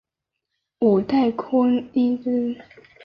[0.79, 1.31] 五代
[1.93, 2.57] 因之。